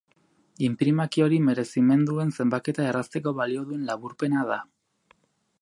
[0.67, 4.63] Inprimaki hori merezimenduen zenbaketa errazteko balio duen laburpena da.